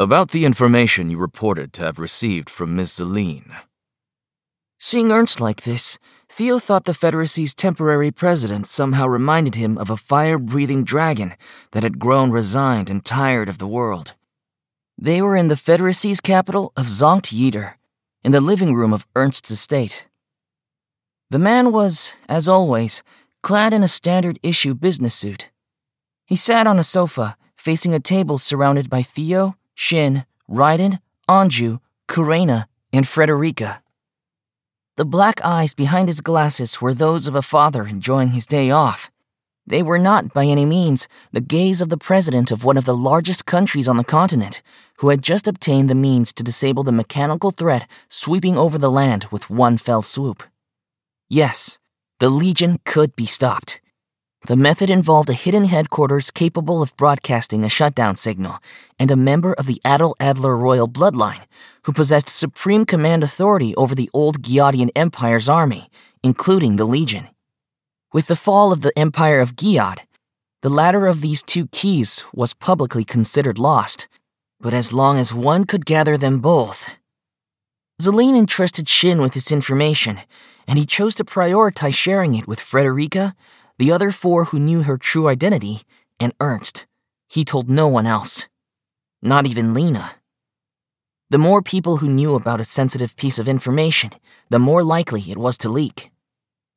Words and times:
About 0.00 0.30
the 0.30 0.44
information 0.44 1.10
you 1.10 1.18
reported 1.18 1.72
to 1.72 1.82
have 1.82 1.98
received 1.98 2.48
from 2.48 2.76
Miss 2.76 2.92
Celine. 2.92 3.52
Seeing 4.78 5.10
Ernst 5.10 5.40
like 5.40 5.62
this, 5.62 5.98
Theo 6.28 6.60
thought 6.60 6.84
the 6.84 6.94
Federacy's 6.94 7.52
temporary 7.52 8.12
president 8.12 8.68
somehow 8.68 9.08
reminded 9.08 9.56
him 9.56 9.76
of 9.76 9.90
a 9.90 9.96
fire 9.96 10.38
breathing 10.38 10.84
dragon 10.84 11.34
that 11.72 11.82
had 11.82 11.98
grown 11.98 12.30
resigned 12.30 12.88
and 12.88 13.04
tired 13.04 13.48
of 13.48 13.58
the 13.58 13.66
world. 13.66 14.14
They 14.96 15.20
were 15.20 15.34
in 15.34 15.48
the 15.48 15.56
Federacy's 15.56 16.20
capital 16.20 16.72
of 16.76 16.86
Sankt 16.86 17.36
Jeder, 17.36 17.76
in 18.22 18.30
the 18.30 18.40
living 18.40 18.76
room 18.76 18.92
of 18.92 19.04
Ernst's 19.16 19.50
estate. 19.50 20.06
The 21.30 21.40
man 21.40 21.72
was, 21.72 22.14
as 22.28 22.46
always, 22.46 23.02
clad 23.42 23.74
in 23.74 23.82
a 23.82 23.88
standard 23.88 24.38
issue 24.44 24.74
business 24.74 25.16
suit. 25.16 25.50
He 26.24 26.36
sat 26.36 26.68
on 26.68 26.78
a 26.78 26.84
sofa, 26.84 27.36
facing 27.56 27.94
a 27.94 27.98
table 27.98 28.38
surrounded 28.38 28.88
by 28.88 29.02
Theo, 29.02 29.57
Shin, 29.80 30.24
Raiden, 30.50 30.98
Anju, 31.30 31.78
Kurena, 32.08 32.64
and 32.92 33.06
Frederica. 33.06 33.80
The 34.96 35.04
black 35.04 35.40
eyes 35.44 35.72
behind 35.72 36.08
his 36.08 36.20
glasses 36.20 36.80
were 36.80 36.92
those 36.92 37.28
of 37.28 37.36
a 37.36 37.42
father 37.42 37.86
enjoying 37.86 38.32
his 38.32 38.44
day 38.44 38.72
off. 38.72 39.08
They 39.64 39.84
were 39.84 40.00
not, 40.00 40.34
by 40.34 40.46
any 40.46 40.66
means, 40.66 41.06
the 41.30 41.40
gaze 41.40 41.80
of 41.80 41.90
the 41.90 41.96
president 41.96 42.50
of 42.50 42.64
one 42.64 42.76
of 42.76 42.86
the 42.86 42.96
largest 42.96 43.46
countries 43.46 43.86
on 43.86 43.96
the 43.96 44.02
continent, 44.02 44.62
who 44.96 45.10
had 45.10 45.22
just 45.22 45.46
obtained 45.46 45.88
the 45.88 45.94
means 45.94 46.32
to 46.32 46.42
disable 46.42 46.82
the 46.82 46.90
mechanical 46.90 47.52
threat 47.52 47.88
sweeping 48.08 48.58
over 48.58 48.78
the 48.78 48.90
land 48.90 49.26
with 49.30 49.48
one 49.48 49.78
fell 49.78 50.02
swoop. 50.02 50.42
Yes, 51.28 51.78
the 52.18 52.30
Legion 52.30 52.80
could 52.84 53.14
be 53.14 53.26
stopped. 53.26 53.80
The 54.46 54.56
method 54.56 54.88
involved 54.88 55.28
a 55.28 55.34
hidden 55.34 55.64
headquarters 55.64 56.30
capable 56.30 56.80
of 56.80 56.96
broadcasting 56.96 57.64
a 57.64 57.68
shutdown 57.68 58.16
signal, 58.16 58.58
and 58.98 59.10
a 59.10 59.16
member 59.16 59.52
of 59.54 59.66
the 59.66 59.80
Adel 59.84 60.14
Adler 60.20 60.56
royal 60.56 60.88
bloodline, 60.88 61.42
who 61.82 61.92
possessed 61.92 62.28
supreme 62.28 62.86
command 62.86 63.24
authority 63.24 63.74
over 63.74 63.94
the 63.94 64.08
old 64.14 64.42
Giadian 64.42 64.90
Empire's 64.94 65.48
army, 65.48 65.90
including 66.22 66.76
the 66.76 66.86
Legion. 66.86 67.28
With 68.12 68.28
the 68.28 68.36
fall 68.36 68.72
of 68.72 68.82
the 68.82 68.96
Empire 68.96 69.40
of 69.40 69.56
Giad, 69.56 69.98
the 70.62 70.70
latter 70.70 71.06
of 71.06 71.20
these 71.20 71.42
two 71.42 71.66
keys 71.68 72.24
was 72.32 72.54
publicly 72.54 73.04
considered 73.04 73.58
lost, 73.58 74.08
but 74.60 74.72
as 74.72 74.92
long 74.92 75.18
as 75.18 75.34
one 75.34 75.64
could 75.64 75.84
gather 75.84 76.16
them 76.16 76.38
both. 76.38 76.96
Celine 78.00 78.36
entrusted 78.36 78.88
Shin 78.88 79.20
with 79.20 79.34
this 79.34 79.50
information, 79.50 80.20
and 80.66 80.78
he 80.78 80.86
chose 80.86 81.14
to 81.16 81.24
prioritize 81.24 81.94
sharing 81.94 82.34
it 82.34 82.46
with 82.46 82.60
Frederica, 82.60 83.34
the 83.78 83.92
other 83.92 84.10
four 84.10 84.46
who 84.46 84.58
knew 84.58 84.82
her 84.82 84.98
true 84.98 85.28
identity, 85.28 85.82
and 86.18 86.34
Ernst. 86.40 86.86
He 87.28 87.44
told 87.44 87.70
no 87.70 87.86
one 87.86 88.06
else. 88.06 88.48
Not 89.22 89.46
even 89.46 89.72
Lena. 89.72 90.12
The 91.30 91.38
more 91.38 91.62
people 91.62 91.98
who 91.98 92.08
knew 92.08 92.34
about 92.34 92.60
a 92.60 92.64
sensitive 92.64 93.14
piece 93.16 93.38
of 93.38 93.48
information, 93.48 94.10
the 94.48 94.58
more 94.58 94.82
likely 94.82 95.20
it 95.30 95.36
was 95.36 95.58
to 95.58 95.68
leak. 95.68 96.10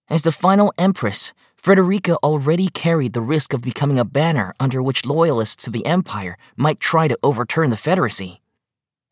As 0.09 0.23
the 0.23 0.31
final 0.31 0.73
Empress, 0.77 1.33
Frederica 1.55 2.17
already 2.17 2.67
carried 2.67 3.13
the 3.13 3.21
risk 3.21 3.53
of 3.53 3.61
becoming 3.61 3.97
a 3.97 4.03
banner 4.03 4.53
under 4.59 4.83
which 4.83 5.05
loyalists 5.05 5.63
to 5.63 5.71
the 5.71 5.85
Empire 5.85 6.37
might 6.57 6.79
try 6.79 7.07
to 7.07 7.17
overturn 7.23 7.69
the 7.69 7.77
Federacy. 7.77 8.39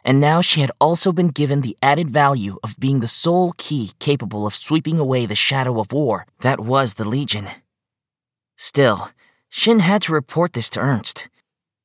And 0.03 0.19
now 0.19 0.41
she 0.41 0.61
had 0.61 0.71
also 0.81 1.11
been 1.11 1.29
given 1.29 1.61
the 1.61 1.77
added 1.81 2.09
value 2.09 2.57
of 2.63 2.79
being 2.79 2.99
the 2.99 3.07
sole 3.07 3.53
key 3.57 3.91
capable 3.99 4.45
of 4.45 4.53
sweeping 4.53 4.99
away 4.99 5.25
the 5.25 5.35
shadow 5.35 5.79
of 5.79 5.93
war 5.93 6.25
that 6.41 6.59
was 6.59 6.95
the 6.95 7.07
Legion. 7.07 7.47
Still, 8.61 9.09
Shin 9.47 9.79
had 9.79 10.01
to 10.01 10.11
report 10.11 10.51
this 10.51 10.69
to 10.71 10.81
Ernst. 10.81 11.29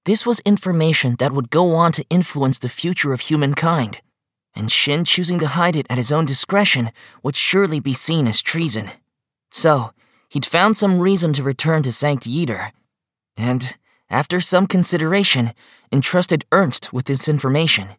This 0.06 0.26
was 0.26 0.40
information 0.40 1.14
that 1.20 1.30
would 1.30 1.48
go 1.48 1.72
on 1.76 1.92
to 1.92 2.04
influence 2.10 2.58
the 2.58 2.68
future 2.68 3.12
of 3.12 3.20
humankind, 3.20 4.00
and 4.56 4.72
Shin 4.72 5.04
choosing 5.04 5.38
to 5.38 5.46
hide 5.46 5.76
it 5.76 5.86
at 5.88 5.98
his 5.98 6.10
own 6.10 6.24
discretion 6.24 6.90
would 7.22 7.36
surely 7.36 7.78
be 7.78 7.94
seen 7.94 8.26
as 8.26 8.42
treason. 8.42 8.90
So, 9.52 9.92
he'd 10.28 10.44
found 10.44 10.76
some 10.76 10.98
reason 10.98 11.32
to 11.34 11.44
return 11.44 11.84
to 11.84 11.90
Sankt 11.90 12.24
Jeder, 12.24 12.72
and, 13.36 13.76
after 14.10 14.40
some 14.40 14.66
consideration, 14.66 15.52
entrusted 15.92 16.44
Ernst 16.50 16.92
with 16.92 17.04
this 17.04 17.28
information. 17.28 17.90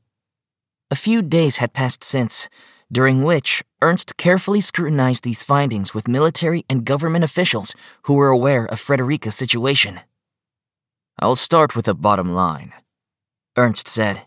A 0.91 0.95
few 0.95 1.21
days 1.21 1.57
had 1.57 1.71
passed 1.71 2.03
since, 2.03 2.49
during 2.91 3.23
which 3.23 3.63
Ernst 3.81 4.17
carefully 4.17 4.61
scrutinized 4.61 5.23
these 5.23 5.43
findings 5.43 5.93
with 5.93 6.07
military 6.07 6.65
and 6.69 6.85
government 6.85 7.23
officials 7.23 7.73
who 8.03 8.13
were 8.13 8.29
aware 8.29 8.65
of 8.65 8.79
Frederica's 8.79 9.35
situation. 9.35 9.99
I'll 11.19 11.35
start 11.35 11.75
with 11.75 11.85
the 11.85 11.95
bottom 11.95 12.33
line. 12.33 12.73
Ernst 13.57 13.87
said, 13.87 14.23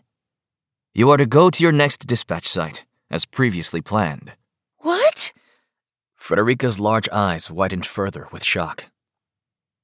You 0.93 1.09
are 1.11 1.17
to 1.17 1.25
go 1.25 1.49
to 1.49 1.63
your 1.63 1.71
next 1.71 2.07
dispatch 2.07 2.47
site, 2.47 2.85
as 3.11 3.25
previously 3.25 3.81
planned. 3.81 4.33
What? 4.79 5.33
Frederica's 6.15 6.79
large 6.79 7.07
eyes 7.09 7.51
widened 7.51 7.85
further 7.85 8.27
with 8.31 8.43
shock. 8.43 8.85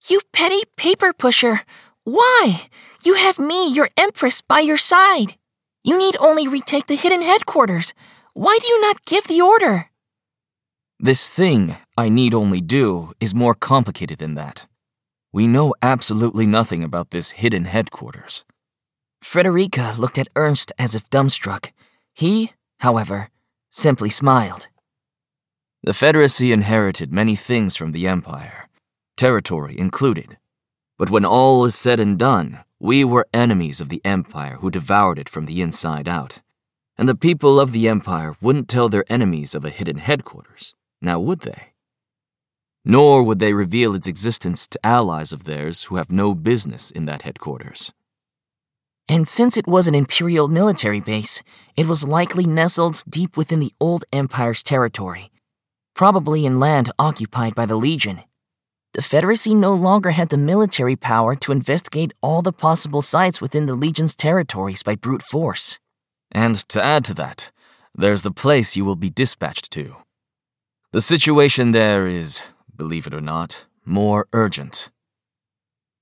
You 0.08 0.22
petty 0.31 0.64
paper 0.75 1.14
pusher! 1.14 1.62
Why? 2.03 2.62
You 3.03 3.16
have 3.16 3.40
me, 3.40 3.68
your 3.72 3.90
empress, 3.97 4.41
by 4.41 4.59
your 4.59 4.78
side. 4.78 5.38
You 5.84 5.97
need 5.97 6.18
only 6.19 6.47
retake 6.47 6.85
the 6.85 6.96
hidden 6.96 7.24
headquarters. 7.24 7.94
Why 8.38 8.57
do 8.59 8.68
you 8.68 8.81
not 8.81 9.06
give 9.06 9.28
the 9.28 9.40
order? 9.40 9.90
This 11.00 11.29
thing 11.29 11.78
I 11.97 12.09
need 12.09 12.34
only 12.34 12.59
do 12.59 13.13
is 13.22 13.34
more 13.34 13.56
complicated 13.56 14.18
than 14.18 14.35
that. 14.35 14.68
We 15.31 15.47
know 15.47 15.73
absolutely 15.81 16.46
nothing 16.46 16.84
about 16.84 17.12
this 17.12 17.31
hidden 17.31 17.63
headquarters. 17.63 18.44
Frederica 19.22 19.96
looked 19.97 20.18
at 20.18 20.28
Ernst 20.35 20.73
as 20.78 20.96
if 20.96 21.09
dumbstruck. 21.09 21.72
He, 22.13 22.51
however, 22.81 23.29
simply 23.69 24.09
smiled. 24.09 24.67
The 25.84 25.94
Federacy 25.94 26.52
inherited 26.52 27.13
many 27.13 27.38
things 27.38 27.78
from 27.78 27.94
the 27.94 28.06
Empire, 28.06 28.67
territory 29.16 29.79
included. 29.79 30.38
But 30.97 31.09
when 31.09 31.23
all 31.23 31.63
is 31.63 31.75
said 31.75 32.02
and 32.02 32.19
done, 32.19 32.66
we 32.81 33.06
were 33.06 33.29
enemies 33.34 33.79
of 33.79 33.88
the 33.88 34.02
Empire 34.03 34.57
who 34.59 34.69
devoured 34.69 35.19
it 35.19 35.29
from 35.29 35.46
the 35.46 35.62
inside 35.62 36.09
out. 36.09 36.41
And 36.98 37.10
the 37.10 37.16
people 37.16 37.60
of 37.60 37.72
the 37.72 37.88
Empire 37.88 38.36
wouldn't 38.42 38.70
tell 38.70 38.90
their 38.90 39.06
enemies 39.10 39.54
of 39.54 39.66
a 39.66 39.70
hidden 39.70 39.98
headquarters, 39.98 40.74
now 41.02 41.20
would 41.20 41.42
they? 41.42 41.74
nor 42.86 43.24
would 43.24 43.40
they 43.40 43.52
reveal 43.52 43.96
its 43.96 44.08
existence 44.08 44.68
to 44.68 44.86
allies 44.86 45.34
of 45.34 45.44
theirs 45.44 45.86
who 45.86 45.96
have 45.96 46.12
no 46.12 46.36
business 46.36 46.92
in 46.92 47.06
that 47.06 47.24
headquarters. 47.24 47.92
And 49.10 49.28
since 49.28 49.58
it 49.58 49.68
was 49.68 49.88
an 49.88 49.96
Imperial 49.96 50.48
military 50.48 51.00
base, 51.00 51.42
it 51.76 51.88
was 51.88 52.08
likely 52.08 52.46
nestled 52.46 53.04
deep 53.10 53.36
within 53.36 53.60
the 53.60 53.74
old 53.80 54.06
Empire's 54.14 54.64
territory, 54.64 55.32
probably 55.96 56.46
in 56.46 56.60
land 56.60 56.92
occupied 57.00 57.56
by 57.56 57.66
the 57.66 57.76
Legion. 57.76 58.22
The 58.94 59.02
Federacy 59.02 59.56
no 59.56 59.74
longer 59.74 60.12
had 60.12 60.30
the 60.30 60.38
military 60.38 60.96
power 60.96 61.36
to 61.36 61.52
investigate 61.52 62.14
all 62.22 62.42
the 62.42 62.54
possible 62.54 63.02
sites 63.02 63.42
within 63.42 63.66
the 63.66 63.76
Legion's 63.76 64.16
territories 64.16 64.84
by 64.84 64.96
brute 64.96 65.24
force. 65.24 65.80
And 66.35 66.57
to 66.68 66.84
add 66.84 67.06
to 67.06 67.13
that, 67.13 67.50
there's 67.96 68.23
the 68.23 68.40
place 68.44 68.75
you 68.75 68.84
will 68.84 68.97
be 68.97 69.09
dispatched 69.09 69.72
to. 69.72 69.96
The 70.91 71.00
situation 71.00 71.72
there 71.72 72.07
is 72.07 72.44
believe 72.75 73.07
it 73.07 73.13
or 73.13 73.22
not, 73.22 73.66
more 73.85 74.28
urgent. 74.34 74.90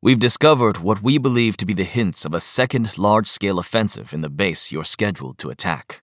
We've 0.02 0.20
discovered 0.20 0.78
what 0.80 1.04
we 1.04 1.20
believe 1.20 1.56
to 1.58 1.68
be 1.68 1.76
the 1.76 1.84
hints 1.84 2.26
of 2.26 2.34
a 2.34 2.40
second 2.40 2.98
large 2.98 3.28
scale 3.28 3.60
offensive 3.60 4.12
in 4.12 4.22
the 4.22 4.30
base 4.30 4.72
you're 4.72 4.84
scheduled 4.84 5.38
to 5.38 5.52
attack. 5.52 6.03